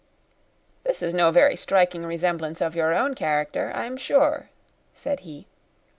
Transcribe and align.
"This 0.83 1.03
is 1.03 1.13
no 1.13 1.29
very 1.29 1.55
striking 1.55 2.07
resemblance 2.07 2.59
of 2.59 2.75
your 2.75 2.91
own 2.91 3.13
character, 3.13 3.71
I 3.75 3.85
am 3.85 3.97
sure," 3.97 4.49
said 4.95 5.19
he. 5.19 5.45